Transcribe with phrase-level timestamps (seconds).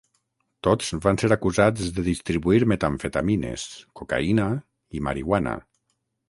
[0.67, 3.67] Tots van ser acusats de distribuir metamfetamines,
[4.01, 4.49] cocaïna
[5.01, 5.55] i marihuana.